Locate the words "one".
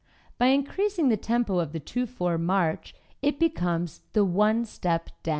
4.25-4.65